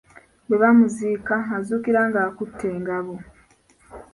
Bwe 0.47 0.57
bamuziika 0.61 1.35
azuukira 1.57 2.01
ng'akutte 2.09 2.65
engabo. 2.75 3.15